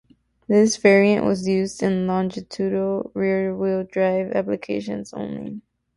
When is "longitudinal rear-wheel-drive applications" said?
2.07-5.13